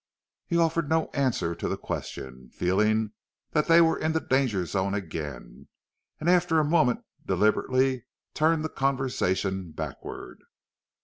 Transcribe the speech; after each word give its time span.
He 0.47 0.57
offered 0.57 0.89
no 0.89 1.11
answer 1.13 1.53
to 1.53 1.67
the 1.69 1.77
question, 1.77 2.49
feeling 2.49 3.11
that 3.51 3.67
they 3.67 3.81
were 3.81 3.99
in 3.99 4.13
the 4.13 4.19
danger 4.19 4.65
zone 4.65 4.95
again; 4.95 5.67
and 6.19 6.27
after 6.27 6.57
a 6.57 6.65
moment 6.65 7.01
deliberately 7.23 8.05
turned 8.33 8.65
the 8.65 8.69
conversation 8.69 9.71
backward. 9.73 10.39